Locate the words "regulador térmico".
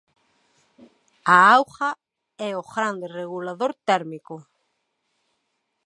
3.19-4.35